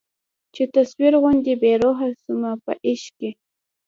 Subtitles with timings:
[0.53, 3.31] چي تصویر غوندي بې روح سومه په عشق کي